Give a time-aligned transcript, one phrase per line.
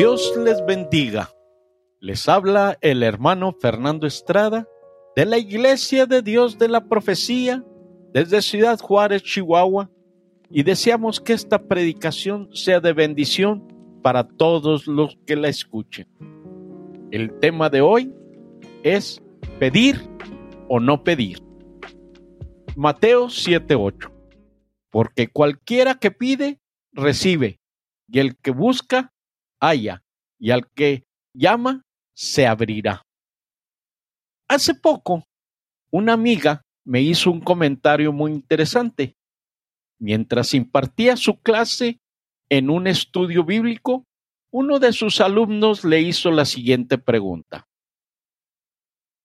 [0.00, 1.28] Dios les bendiga.
[2.00, 4.66] Les habla el hermano Fernando Estrada
[5.14, 7.62] de la Iglesia de Dios de la Profecía
[8.14, 9.90] desde Ciudad Juárez, Chihuahua,
[10.48, 13.68] y deseamos que esta predicación sea de bendición
[14.00, 16.08] para todos los que la escuchen.
[17.10, 18.10] El tema de hoy
[18.82, 19.22] es
[19.58, 20.00] pedir
[20.68, 21.42] o no pedir.
[22.74, 24.10] Mateo 7:8.
[24.88, 26.58] Porque cualquiera que pide,
[26.90, 27.60] recibe,
[28.08, 29.12] y el que busca,
[29.60, 30.02] halla,
[30.38, 31.82] y al que llama,
[32.14, 33.02] se abrirá.
[34.48, 35.24] Hace poco,
[35.90, 39.16] una amiga me hizo un comentario muy interesante.
[40.00, 42.00] Mientras impartía su clase
[42.48, 44.06] en un estudio bíblico,
[44.52, 47.68] uno de sus alumnos le hizo la siguiente pregunta.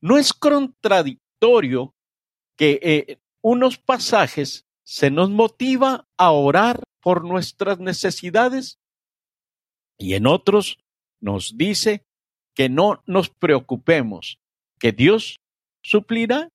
[0.00, 1.94] ¿No es contradictorio
[2.56, 8.78] que eh, unos pasajes se nos motiva a orar por nuestras necesidades
[9.98, 10.78] y en otros
[11.20, 12.04] nos dice
[12.54, 14.38] que no nos preocupemos,
[14.78, 15.40] que Dios
[15.82, 16.48] suplirá.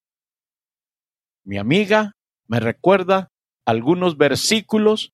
[1.45, 2.13] Mi amiga
[2.47, 3.29] me recuerda
[3.65, 5.11] algunos versículos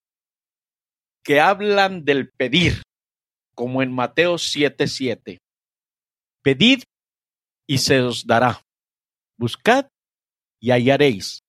[1.23, 2.83] que hablan del pedir,
[3.55, 5.39] como en Mateo 7:7.
[6.41, 6.83] Pedid
[7.67, 8.61] y se os dará.
[9.37, 9.87] Buscad
[10.59, 11.41] y hallaréis.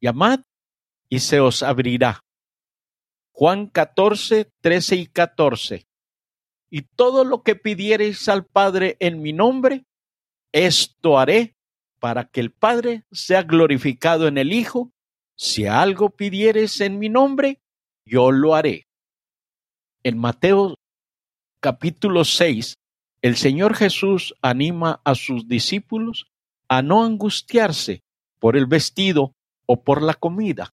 [0.00, 0.40] Llamad
[1.08, 2.20] y se os abrirá.
[3.32, 5.87] Juan 14, 13 y 14.
[6.70, 9.84] Y todo lo que pidiereis al Padre en mi nombre,
[10.52, 11.56] esto haré
[11.98, 14.92] para que el Padre sea glorificado en el Hijo.
[15.36, 17.60] Si algo pidieres en mi nombre,
[18.04, 18.86] yo lo haré.
[20.02, 20.74] En Mateo
[21.60, 22.74] capítulo 6,
[23.22, 26.26] el Señor Jesús anima a sus discípulos
[26.68, 28.02] a no angustiarse
[28.38, 29.34] por el vestido
[29.66, 30.72] o por la comida.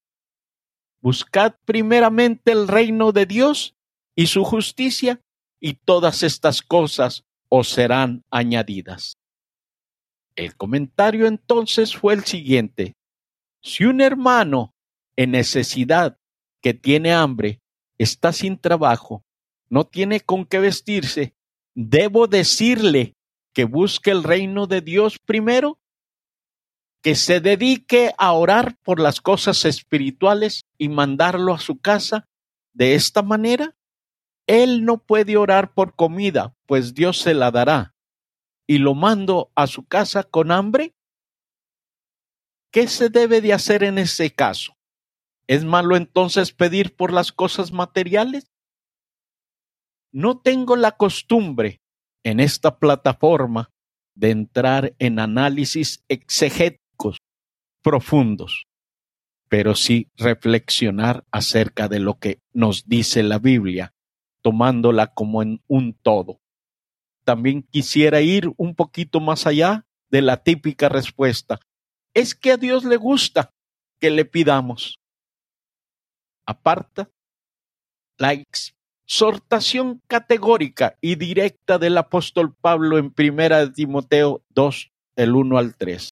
[1.02, 3.76] Buscad primeramente el reino de Dios
[4.16, 5.22] y su justicia,
[5.60, 9.18] y todas estas cosas os serán añadidas.
[10.36, 12.96] El comentario entonces fue el siguiente.
[13.62, 14.74] Si un hermano
[15.16, 16.18] en necesidad
[16.62, 17.62] que tiene hambre
[17.98, 19.24] está sin trabajo,
[19.70, 21.34] no tiene con qué vestirse,
[21.74, 23.16] ¿debo decirle
[23.54, 25.80] que busque el reino de Dios primero?
[27.02, 32.28] ¿Que se dedique a orar por las cosas espirituales y mandarlo a su casa
[32.74, 33.76] de esta manera?
[34.48, 37.96] Él no puede orar por comida, pues Dios se la dará
[38.68, 40.96] y lo mando a su casa con hambre?
[42.72, 44.76] ¿Qué se debe de hacer en ese caso?
[45.48, 48.52] ¿Es malo entonces pedir por las cosas materiales?
[50.12, 51.82] No tengo la costumbre
[52.24, 53.70] en esta plataforma
[54.16, 57.20] de entrar en análisis exegéticos
[57.84, 58.66] profundos,
[59.48, 63.94] pero sí reflexionar acerca de lo que nos dice la Biblia,
[64.46, 66.40] tomándola como en un todo
[67.26, 71.60] también quisiera ir un poquito más allá de la típica respuesta.
[72.14, 73.50] Es que a Dios le gusta
[74.00, 75.00] que le pidamos.
[76.46, 77.10] Aparta
[78.18, 85.58] la exhortación categórica y directa del apóstol Pablo en primera de Timoteo 2, el 1
[85.58, 86.10] al 3.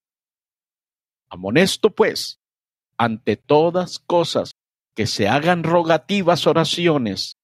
[1.30, 2.40] Amonesto pues,
[2.98, 4.56] ante todas cosas,
[4.96, 7.38] que se hagan rogativas oraciones,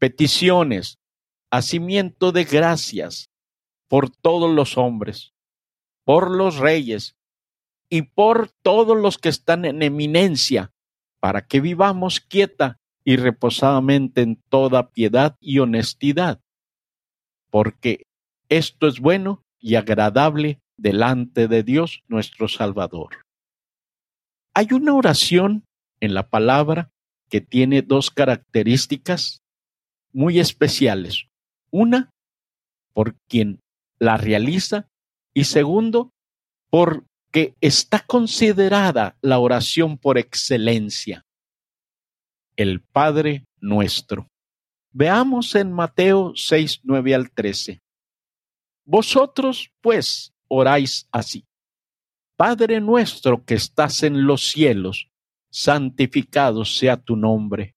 [0.00, 0.98] peticiones,
[1.52, 3.30] hacimiento de gracias
[3.86, 5.34] por todos los hombres,
[6.04, 7.16] por los reyes
[7.90, 10.72] y por todos los que están en eminencia,
[11.20, 16.40] para que vivamos quieta y reposadamente en toda piedad y honestidad,
[17.50, 18.06] porque
[18.48, 23.26] esto es bueno y agradable delante de Dios nuestro Salvador.
[24.54, 25.64] Hay una oración
[26.00, 26.90] en la palabra
[27.28, 29.39] que tiene dos características
[30.12, 31.26] muy especiales.
[31.70, 32.10] Una,
[32.92, 33.60] por quien
[33.98, 34.88] la realiza
[35.34, 36.12] y segundo,
[36.70, 41.24] porque está considerada la oración por excelencia,
[42.56, 44.28] el Padre nuestro.
[44.92, 47.80] Veamos en Mateo 6, 9 al 13.
[48.84, 51.44] Vosotros, pues, oráis así.
[52.36, 55.08] Padre nuestro que estás en los cielos,
[55.50, 57.76] santificado sea tu nombre.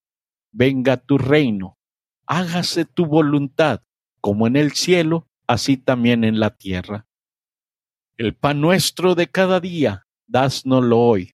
[0.52, 1.78] Venga tu reino
[2.26, 3.82] hágase tu voluntad,
[4.22, 7.08] como en el cielo, así también en la tierra.
[8.18, 11.34] El pan nuestro de cada día, dásnoslo hoy.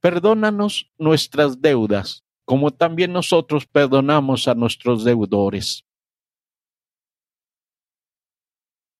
[0.00, 5.84] Perdónanos nuestras deudas, como también nosotros perdonamos a nuestros deudores.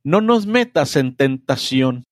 [0.05, 2.05] No nos metas en tentación,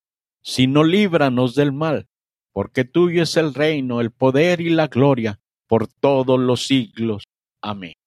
[0.43, 2.09] sino líbranos del mal,
[2.53, 7.25] porque tuyo es el reino, el poder y la gloria, por todos los siglos.
[7.61, 8.00] Amén.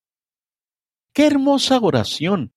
[1.13, 2.53] Qué hermosa oración.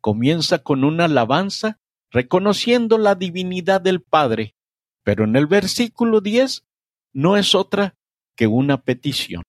[0.00, 1.78] comienza con una alabanza
[2.10, 4.54] reconociendo la divinidad del Padre,
[5.02, 6.66] pero en el versículo 10
[7.14, 7.94] no es otra
[8.36, 9.44] que una petición.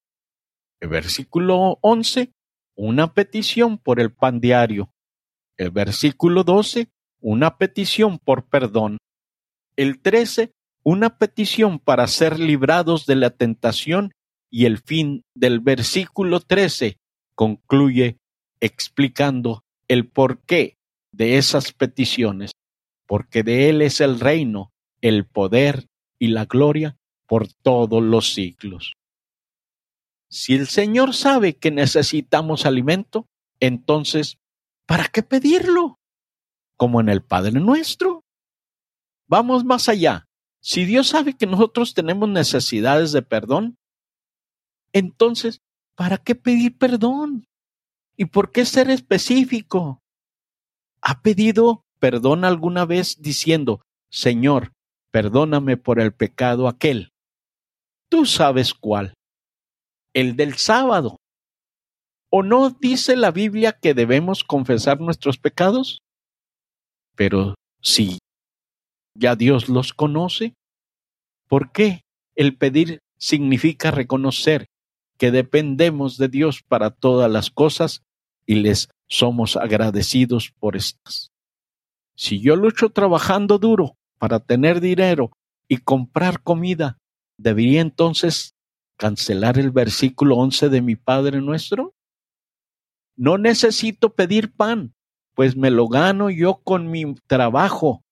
[0.79, 2.31] El versículo 11,
[2.77, 4.91] una petición por el pan diario.
[5.57, 6.87] El versículo 12,
[7.19, 8.99] una petición por perdón.
[9.75, 10.51] El 13,
[10.83, 14.11] una petición para ser librados de la tentación
[14.51, 16.97] y el fin del versículo 13
[17.35, 18.19] concluye
[18.65, 20.77] explicando el porqué
[21.11, 22.51] de esas peticiones,
[23.07, 24.71] porque de Él es el reino,
[25.01, 25.87] el poder
[26.19, 26.97] y la gloria
[27.27, 28.93] por todos los siglos.
[30.29, 33.27] Si el Señor sabe que necesitamos alimento,
[33.59, 34.37] entonces,
[34.85, 35.99] ¿para qué pedirlo?
[36.75, 38.23] Como en el Padre nuestro.
[39.27, 40.27] Vamos más allá.
[40.59, 43.77] Si Dios sabe que nosotros tenemos necesidades de perdón,
[44.91, 45.61] entonces,
[45.95, 47.47] ¿para qué pedir perdón?
[48.17, 50.01] ¿Y por qué ser específico?
[51.01, 54.71] ¿Ha pedido perdón alguna vez diciendo, Señor,
[55.11, 57.11] perdóname por el pecado aquel?
[58.09, 59.13] Tú sabes cuál.
[60.13, 61.17] El del sábado.
[62.29, 65.99] ¿O no dice la Biblia que debemos confesar nuestros pecados?
[67.15, 68.19] Pero si
[69.13, 70.53] ya Dios los conoce,
[71.47, 72.01] ¿por qué
[72.35, 74.67] el pedir significa reconocer
[75.17, 78.01] que dependemos de Dios para todas las cosas
[78.45, 81.31] y les somos agradecidos por estas.
[82.15, 85.31] Si yo lucho trabajando duro para tener dinero
[85.67, 86.97] y comprar comida,
[87.37, 88.55] ¿debería entonces
[88.97, 91.93] cancelar el versículo 11 de mi Padre nuestro?
[93.17, 94.93] No necesito pedir pan,
[95.33, 98.03] pues me lo gano yo con mi trabajo.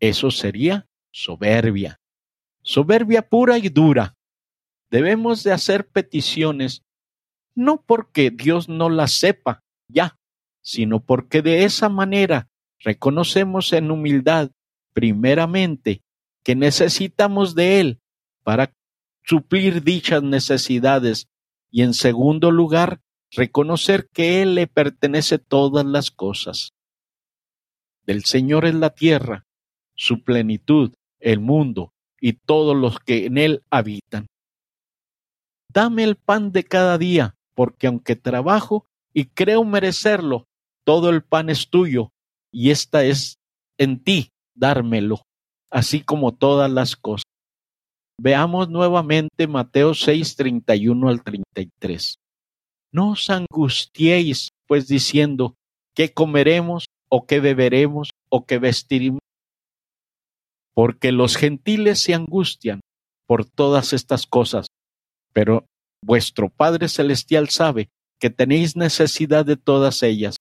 [0.00, 2.00] Eso sería soberbia,
[2.62, 4.16] soberbia pura y dura.
[4.90, 6.82] Debemos de hacer peticiones
[7.54, 10.18] no porque Dios no las sepa ya,
[10.62, 12.48] sino porque de esa manera
[12.78, 14.50] reconocemos en humildad,
[14.92, 16.02] primeramente,
[16.42, 18.00] que necesitamos de Él
[18.42, 18.72] para
[19.24, 21.28] suplir dichas necesidades
[21.70, 23.00] y en segundo lugar,
[23.30, 26.72] reconocer que Él le pertenece todas las cosas.
[28.04, 29.46] Del Señor es la tierra,
[29.94, 34.26] su plenitud, el mundo y todos los que en Él habitan.
[35.68, 40.46] Dame el pan de cada día, porque aunque trabajo y creo merecerlo,
[40.82, 42.08] todo el pan es tuyo,
[42.50, 43.36] y esta es
[43.76, 45.24] en ti dármelo,
[45.70, 47.24] así como todas las cosas.
[48.18, 52.14] Veamos nuevamente Mateo 6, 31 al 33.
[52.92, 55.54] No os angustiéis, pues diciendo,
[55.94, 59.20] ¿qué comeremos o qué beberemos o qué vestiremos?
[60.72, 62.80] Porque los gentiles se angustian
[63.26, 64.68] por todas estas cosas,
[65.34, 65.66] pero
[66.02, 70.36] vuestro Padre Celestial sabe que tenéis necesidad de todas ellas.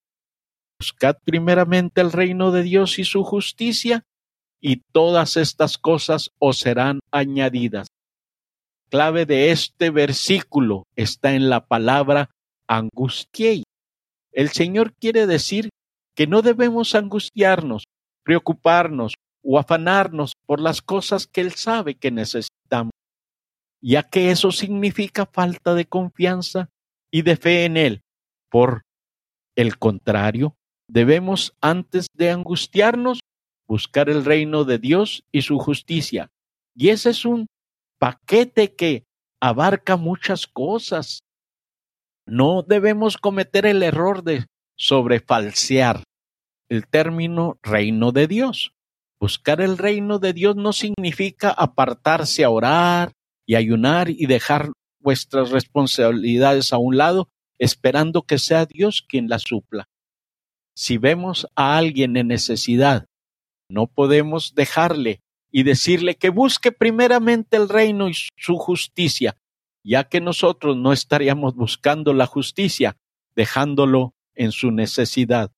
[0.79, 4.03] Buscad primeramente el reino de Dios y su justicia,
[4.61, 7.87] y todas estas cosas os serán añadidas.
[8.89, 12.29] Clave de este versículo está en la palabra
[12.67, 13.63] angustiei.
[14.31, 15.69] El Señor quiere decir
[16.15, 17.83] que no debemos angustiarnos,
[18.23, 19.13] preocuparnos
[19.43, 22.58] o afanarnos por las cosas que Él sabe que necesitamos
[23.81, 26.69] ya que eso significa falta de confianza
[27.11, 28.03] y de fe en Él.
[28.49, 28.83] Por
[29.55, 30.55] el contrario,
[30.87, 33.19] debemos antes de angustiarnos
[33.67, 36.29] buscar el reino de Dios y su justicia.
[36.75, 37.47] Y ese es un
[37.99, 39.03] paquete que
[39.41, 41.19] abarca muchas cosas.
[42.25, 44.45] No debemos cometer el error de
[44.75, 46.03] sobrefalsear
[46.69, 48.71] el término reino de Dios.
[49.19, 53.11] Buscar el reino de Dios no significa apartarse a orar,
[53.49, 59.41] y ayunar y dejar vuestras responsabilidades a un lado, esperando que sea Dios quien las
[59.41, 59.89] supla.
[60.75, 63.07] Si vemos a alguien en necesidad,
[63.67, 69.35] no podemos dejarle y decirle que busque primeramente el reino y su justicia,
[69.83, 72.97] ya que nosotros no estaríamos buscando la justicia,
[73.35, 75.51] dejándolo en su necesidad,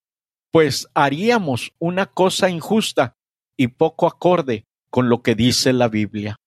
[0.49, 3.17] pues haríamos una cosa injusta
[3.57, 6.37] y poco acorde con lo que dice la Biblia.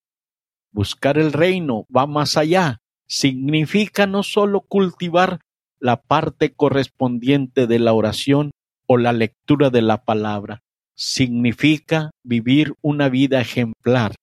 [0.74, 2.78] Buscar el reino va más allá.
[3.06, 5.38] Significa no solo cultivar
[5.78, 8.50] la parte correspondiente de la oración
[8.88, 10.62] o la lectura de la palabra.
[10.96, 14.16] Significa vivir una vida ejemplar,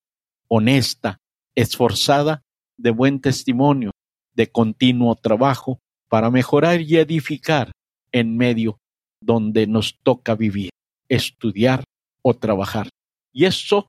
[0.49, 1.19] honesta,
[1.55, 2.41] esforzada,
[2.75, 3.91] de buen testimonio,
[4.33, 5.79] de continuo trabajo
[6.09, 7.71] para mejorar y edificar
[8.11, 8.77] en medio
[9.21, 10.71] donde nos toca vivir,
[11.07, 11.85] estudiar
[12.21, 12.89] o trabajar.
[13.31, 13.87] Y eso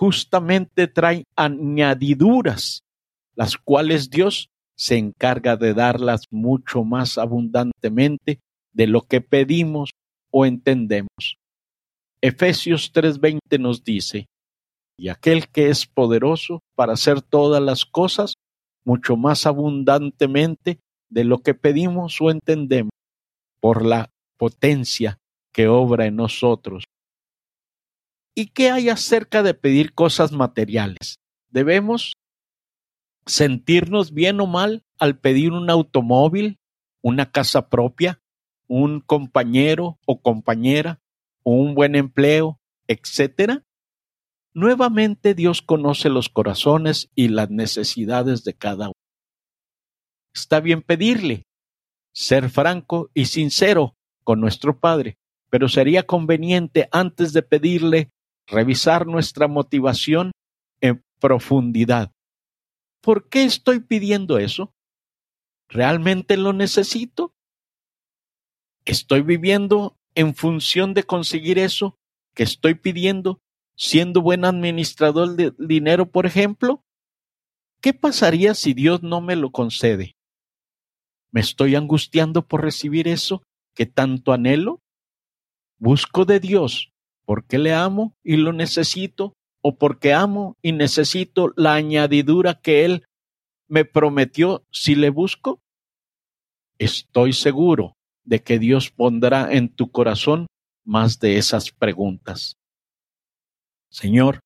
[0.00, 2.84] justamente trae añadiduras,
[3.34, 8.40] las cuales Dios se encarga de darlas mucho más abundantemente
[8.72, 9.90] de lo que pedimos
[10.30, 11.36] o entendemos.
[12.22, 14.24] Efesios 3:20 nos dice,
[14.96, 18.32] y aquel que es poderoso para hacer todas las cosas
[18.86, 20.78] mucho más abundantemente
[21.10, 22.92] de lo que pedimos o entendemos,
[23.60, 25.18] por la potencia
[25.52, 26.84] que obra en nosotros.
[28.34, 31.16] ¿Y qué hay acerca de pedir cosas materiales?
[31.50, 32.12] ¿Debemos
[33.26, 36.58] sentirnos bien o mal al pedir un automóvil,
[37.02, 38.20] una casa propia,
[38.66, 41.00] un compañero o compañera,
[41.42, 43.64] un buen empleo, etcétera?
[44.52, 48.94] Nuevamente Dios conoce los corazones y las necesidades de cada uno.
[50.34, 51.44] Está bien pedirle,
[52.12, 53.94] ser franco y sincero
[54.24, 55.18] con nuestro Padre,
[55.50, 58.10] pero sería conveniente antes de pedirle
[58.50, 60.32] revisar nuestra motivación
[60.80, 62.12] en profundidad.
[63.00, 64.74] ¿Por qué estoy pidiendo eso?
[65.68, 67.32] ¿Realmente lo necesito?
[68.84, 71.96] ¿Estoy viviendo en función de conseguir eso
[72.34, 73.40] que estoy pidiendo,
[73.76, 76.82] siendo buen administrador de dinero, por ejemplo?
[77.80, 80.16] ¿Qué pasaría si Dios no me lo concede?
[81.30, 83.42] ¿Me estoy angustiando por recibir eso
[83.74, 84.80] que tanto anhelo?
[85.78, 86.90] ¿Busco de Dios
[87.30, 93.04] porque le amo y lo necesito o porque amo y necesito la añadidura que Él
[93.68, 95.60] me prometió si le busco?
[96.80, 97.94] Estoy seguro
[98.24, 100.48] de que Dios pondrá en tu corazón
[100.84, 102.56] más de esas preguntas.
[103.92, 104.40] Señor,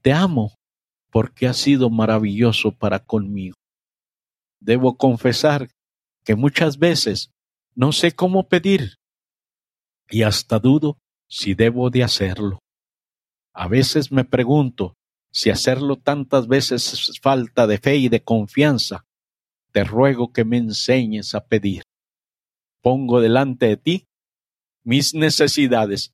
[0.00, 0.56] te amo
[1.12, 3.54] porque has sido maravilloso para conmigo.
[4.58, 5.68] Debo confesar
[6.24, 7.30] que muchas veces
[7.76, 8.96] no sé cómo pedir
[10.10, 10.98] y hasta dudo
[11.32, 12.58] si debo de hacerlo.
[13.54, 14.98] A veces me pregunto
[15.32, 19.06] si hacerlo tantas veces es falta de fe y de confianza.
[19.72, 21.84] Te ruego que me enseñes a pedir.
[22.82, 24.04] Pongo delante de ti
[24.84, 26.12] mis necesidades.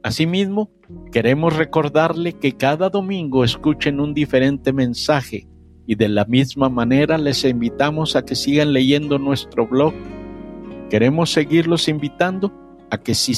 [0.02, 0.72] Asimismo,
[1.12, 5.50] queremos recordarle que cada domingo escuchen un diferente mensaje
[5.86, 9.94] y de la misma manera les invitamos a que sigan leyendo nuestro blog.
[10.90, 12.54] Queremos seguirlos invitando
[12.90, 13.34] a que si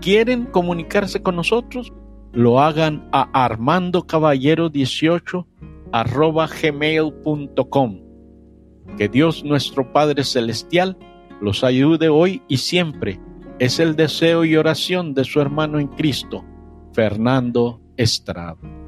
[0.00, 1.92] quieren comunicarse con nosotros,
[2.32, 5.46] lo hagan a armandocaballero18
[5.92, 8.00] arroba gmail.com.
[8.96, 10.96] Que Dios nuestro Padre Celestial
[11.40, 13.20] los ayude hoy y siempre.
[13.58, 16.44] Es el deseo y oración de su hermano en Cristo,
[16.92, 18.79] Fernando Estrada.